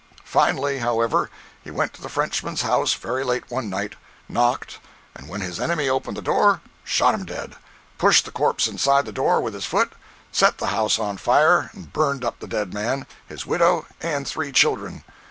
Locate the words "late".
3.23-3.51